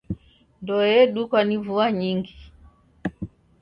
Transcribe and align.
Ndoe 0.61 0.87
edukwa 1.03 1.39
ni 1.47 1.55
vua 1.65 1.87
nyingi. 1.99 2.35